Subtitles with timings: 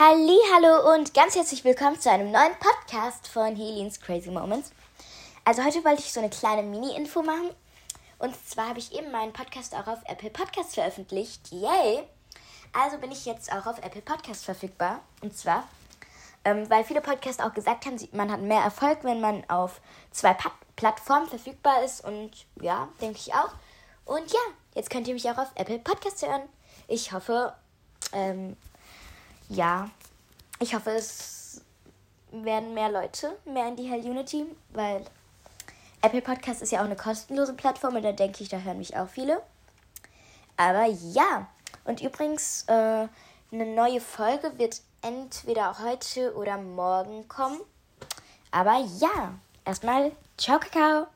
[0.00, 4.70] Hallo und ganz herzlich willkommen zu einem neuen Podcast von Helens Crazy Moments.
[5.44, 7.50] Also heute wollte ich so eine kleine Mini-Info machen.
[8.20, 11.50] Und zwar habe ich eben meinen Podcast auch auf Apple Podcast veröffentlicht.
[11.50, 12.04] Yay!
[12.72, 15.00] Also bin ich jetzt auch auf Apple Podcast verfügbar.
[15.20, 15.66] Und zwar,
[16.44, 19.80] ähm, weil viele Podcasts auch gesagt haben, man hat mehr Erfolg, wenn man auf
[20.12, 22.04] zwei pa Plattformen verfügbar ist.
[22.04, 23.50] Und ja, denke ich auch.
[24.04, 24.40] Und ja,
[24.76, 26.42] jetzt könnt ihr mich auch auf Apple Podcast hören.
[26.86, 27.52] Ich hoffe,
[28.12, 28.56] ähm,
[29.48, 29.90] ja,
[30.60, 31.62] ich hoffe, es
[32.30, 35.04] werden mehr Leute mehr in die Hell Unity, weil
[36.02, 38.96] Apple Podcast ist ja auch eine kostenlose Plattform und da denke ich, da hören mich
[38.96, 39.42] auch viele.
[40.56, 41.48] Aber ja,
[41.84, 43.08] und übrigens, äh,
[43.50, 47.60] eine neue Folge wird entweder heute oder morgen kommen.
[48.50, 51.06] Aber ja, erstmal, ciao, Kakao.